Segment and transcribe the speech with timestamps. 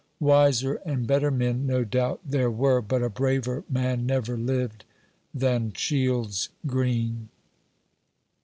[0.19, 4.83] Wiser and better man no doubt there were, but a braver man never lived
[5.37, 5.77] riu.
[5.77, 7.29] Shields Green.